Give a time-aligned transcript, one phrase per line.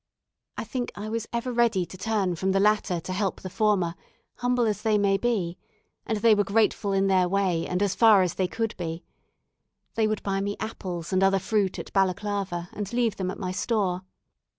[0.57, 3.93] I think I was ever ready to turn from the latter to help the former,
[4.37, 5.59] humble as they might be;
[6.07, 9.03] and they were grateful in their way, and as far as they could be.
[9.93, 13.51] They would buy me apples and other fruit at Balaclava, and leave them at my
[13.51, 14.01] store.